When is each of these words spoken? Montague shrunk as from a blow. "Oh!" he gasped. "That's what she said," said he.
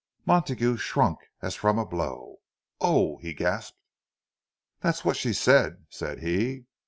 Montague 0.25 0.77
shrunk 0.77 1.19
as 1.43 1.53
from 1.53 1.77
a 1.77 1.85
blow. 1.85 2.37
"Oh!" 2.79 3.17
he 3.17 3.35
gasped. 3.35 3.77
"That's 4.79 5.05
what 5.05 5.15
she 5.15 5.31
said," 5.31 5.85
said 5.89 6.21
he. 6.23 6.65